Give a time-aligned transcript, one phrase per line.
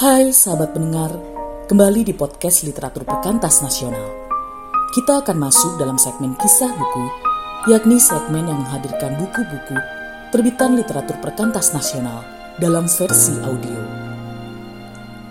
[0.00, 1.12] Hai sahabat pendengar,
[1.68, 4.32] kembali di podcast Literatur Perkantas Nasional.
[4.96, 7.04] Kita akan masuk dalam segmen kisah buku,
[7.68, 9.76] yakni segmen yang menghadirkan buku-buku
[10.32, 12.24] terbitan literatur perkantas nasional
[12.56, 13.76] dalam versi audio.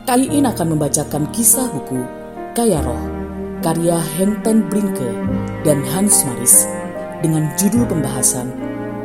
[0.06, 2.06] Kali ini akan membacakan kisah buku
[2.54, 3.06] Kaya Roh,
[3.66, 5.10] karya Hengten Brinke
[5.66, 6.70] dan Hans Maris
[7.26, 8.54] dengan judul pembahasan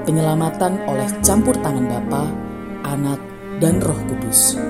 [0.04, 2.28] Penyelamatan oleh campur tangan Bapa,
[2.84, 3.16] Anak,
[3.64, 4.60] dan Roh Kudus.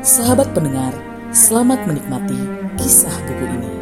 [0.00, 0.96] Sahabat pendengar,
[1.28, 2.40] selamat menikmati
[2.80, 3.72] kisah buku ini.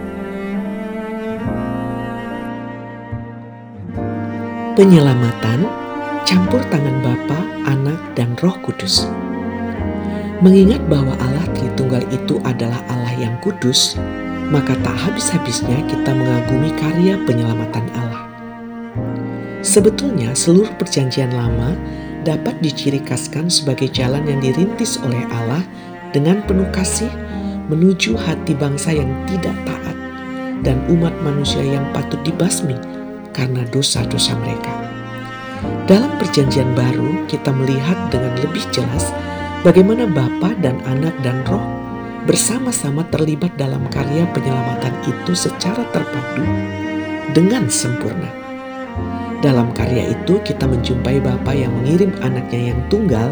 [4.75, 5.63] Penyelamatan
[6.27, 7.39] campur tangan Bapa,
[7.71, 9.07] Anak, dan Roh Kudus.
[10.43, 13.95] Mengingat bahwa Allah Tritunggal itu adalah Allah yang kudus,
[14.51, 18.27] maka tak habis-habisnya kita mengagumi karya penyelamatan Allah.
[19.63, 21.79] Sebetulnya seluruh perjanjian lama
[22.27, 25.63] dapat diciri khaskan sebagai jalan yang dirintis oleh Allah
[26.13, 27.11] dengan penuh kasih
[27.69, 29.97] menuju hati bangsa yang tidak taat
[30.65, 32.75] dan umat manusia yang patut dibasmi
[33.37, 34.73] karena dosa-dosa mereka.
[35.87, 39.11] Dalam perjanjian baru kita melihat dengan lebih jelas
[39.65, 41.65] bagaimana Bapa dan Anak dan Roh
[42.29, 46.45] bersama-sama terlibat dalam karya penyelamatan itu secara terpadu
[47.33, 48.29] dengan sempurna.
[49.39, 53.31] Dalam karya itu kita menjumpai Bapa yang mengirim anaknya yang tunggal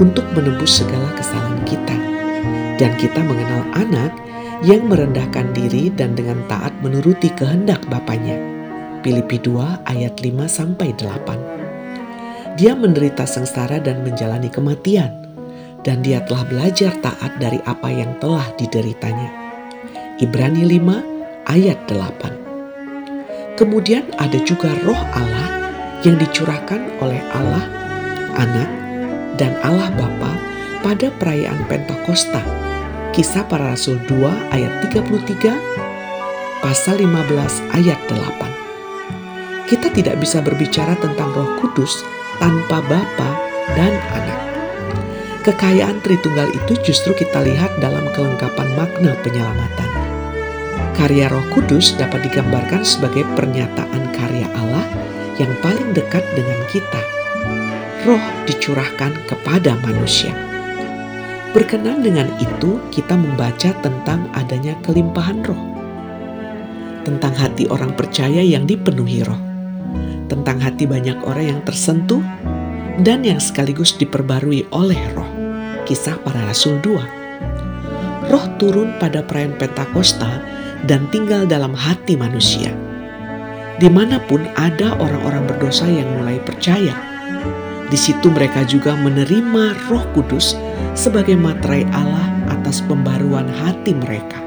[0.00, 1.96] untuk menebus segala kesalahan kita.
[2.76, 4.12] Dan kita mengenal anak
[4.64, 8.36] yang merendahkan diri dan dengan taat menuruti kehendak Bapaknya.
[9.00, 12.58] Filipi 2 ayat 5 sampai 8.
[12.58, 15.12] Dia menderita sengsara dan menjalani kematian
[15.86, 19.30] dan dia telah belajar taat dari apa yang telah dideritanya.
[20.18, 23.54] Ibrani 5 ayat 8.
[23.54, 25.48] Kemudian ada juga roh Allah
[26.02, 27.64] yang dicurahkan oleh Allah,
[28.36, 28.85] Anak,
[29.36, 30.32] dan Allah Bapa
[30.84, 32.40] pada perayaan Pentakosta.
[33.16, 39.70] Kisah para Rasul 2 ayat 33, pasal 15 ayat 8.
[39.70, 42.04] Kita tidak bisa berbicara tentang Roh Kudus
[42.36, 43.30] tanpa Bapa
[43.72, 44.40] dan Anak.
[45.42, 49.90] Kekayaan Tritunggal itu justru kita lihat dalam kelengkapan makna penyelamatan.
[50.94, 54.86] Karya Roh Kudus dapat digambarkan sebagai pernyataan karya Allah
[55.38, 57.15] yang paling dekat dengan kita.
[58.06, 60.30] Roh dicurahkan kepada manusia.
[61.50, 65.62] Berkenan dengan itu, kita membaca tentang adanya kelimpahan roh,
[67.02, 69.40] tentang hati orang percaya yang dipenuhi roh,
[70.30, 72.22] tentang hati banyak orang yang tersentuh
[73.02, 75.36] dan yang sekaligus diperbarui oleh roh
[75.86, 78.26] kisah para rasul 2.
[78.26, 80.42] Roh turun pada perayaan Pentakosta
[80.84, 82.74] dan tinggal dalam hati manusia.
[83.78, 86.92] Di mana pun ada orang-orang berdosa yang mulai percaya,
[87.86, 90.58] di situ mereka juga menerima roh kudus
[90.98, 94.42] sebagai materai Allah atas pembaruan hati mereka.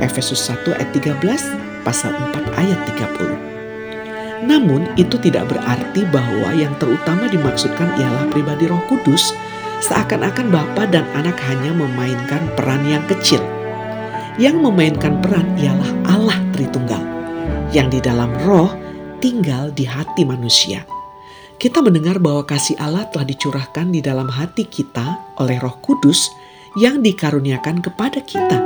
[0.00, 4.46] Efesus 1 ayat 13 pasal 4 ayat 30.
[4.48, 9.34] Namun itu tidak berarti bahwa yang terutama dimaksudkan ialah pribadi roh kudus
[9.84, 13.42] seakan-akan Bapa dan anak hanya memainkan peran yang kecil.
[14.38, 17.02] Yang memainkan peran ialah Allah Tritunggal,
[17.74, 18.70] yang di dalam roh
[19.18, 20.97] tinggal di hati manusia.
[21.58, 26.30] Kita mendengar bahwa kasih Allah telah dicurahkan di dalam hati kita oleh roh kudus
[26.78, 28.62] yang dikaruniakan kepada kita.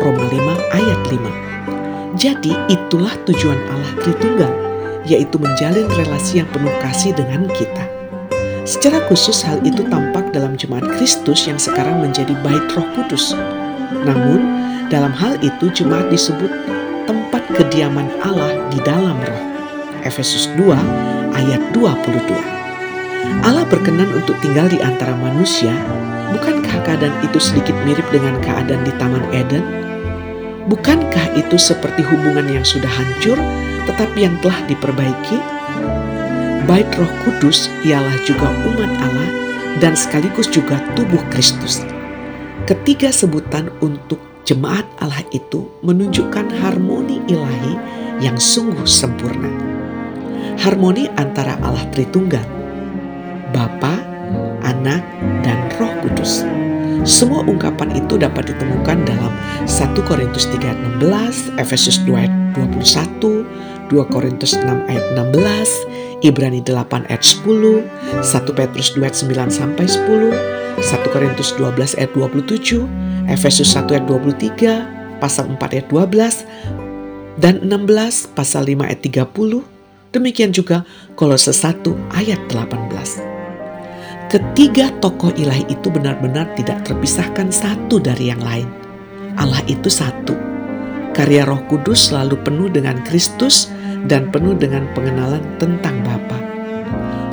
[0.00, 2.16] Roma 5 ayat 5.
[2.16, 4.52] Jadi itulah tujuan Allah Tritunggal,
[5.04, 7.84] yaitu menjalin relasi yang penuh kasih dengan kita.
[8.64, 13.36] Secara khusus hal itu tampak dalam jemaat Kristus yang sekarang menjadi bait roh kudus.
[14.00, 14.40] Namun
[14.88, 16.48] dalam hal itu jemaat disebut
[17.04, 19.44] tempat kediaman Allah di dalam roh.
[20.08, 22.60] Efesus 2 ayat 22.
[23.40, 25.72] Allah berkenan untuk tinggal di antara manusia,
[26.36, 29.64] bukankah keadaan itu sedikit mirip dengan keadaan di Taman Eden?
[30.68, 33.40] Bukankah itu seperti hubungan yang sudah hancur
[33.88, 35.38] tetapi yang telah diperbaiki?
[36.68, 39.30] Bait Roh Kudus ialah juga umat Allah
[39.80, 41.80] dan sekaligus juga tubuh Kristus.
[42.68, 47.74] Ketiga sebutan untuk jemaat Allah itu menunjukkan harmoni ilahi
[48.20, 49.69] yang sungguh sempurna.
[50.60, 52.44] Harmoni antara Allah Tritunggal,
[53.50, 54.00] Bapa,
[54.62, 55.02] Anak,
[55.42, 56.44] dan Roh Kudus.
[57.08, 59.32] Semua ungkapan itu dapat ditemukan dalam
[59.64, 63.48] 1 Korintus 3 ayat 16, Efesus 2 ayat 21,
[63.88, 67.88] 2 Korintus 6 ayat 16, Ibrani 8 ayat 10,
[68.20, 72.84] 1 Petrus 2 ayat 9 sampai 10, 1 Korintus 12 ayat 27,
[73.32, 76.44] Efesus 1 ayat 23, pasal 4 ayat 12,
[77.40, 79.69] dan 16 pasal 5 ayat 30,
[80.14, 81.82] demikian juga Kolose 1
[82.14, 84.30] ayat 18.
[84.30, 88.70] Ketiga tokoh ilahi itu benar-benar tidak terpisahkan satu dari yang lain.
[89.34, 90.38] Allah itu satu.
[91.10, 93.74] Karya Roh Kudus selalu penuh dengan Kristus
[94.06, 96.38] dan penuh dengan pengenalan tentang Bapa.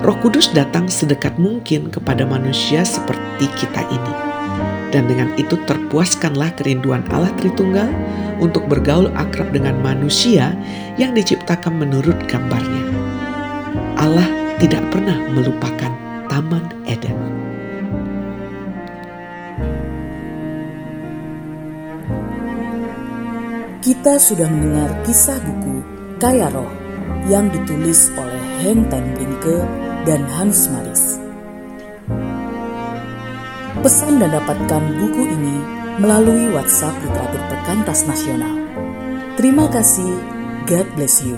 [0.02, 4.14] Roh Kudus datang sedekat mungkin kepada manusia seperti kita ini.
[4.90, 7.92] Dan dengan itu terpuaskanlah kerinduan Allah Tritunggal
[8.38, 10.54] untuk bergaul akrab dengan manusia
[10.96, 12.86] yang diciptakan menurut gambarnya.
[13.98, 15.94] Allah tidak pernah melupakan
[16.30, 17.18] Taman Eden.
[23.82, 25.80] Kita sudah mendengar kisah buku
[26.20, 26.70] Kaya Roh
[27.32, 29.64] yang ditulis oleh Henk ten Brinke
[30.04, 31.20] dan Hans Maris.
[33.80, 35.56] Pesan dan dapatkan buku ini
[35.98, 38.56] melalui WhatsApp Literatur Perkantas Nasional.
[39.38, 40.18] Terima kasih.
[40.70, 41.38] God bless you.